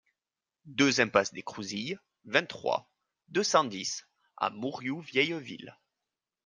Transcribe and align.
deux 0.65 0.99
impasse 0.99 1.31
des 1.31 1.43
Crouzilles, 1.43 1.99
vingt-trois, 2.25 2.89
deux 3.27 3.43
cent 3.43 3.65
dix 3.65 4.07
à 4.35 4.49
Mourioux-Vieilleville 4.49 5.77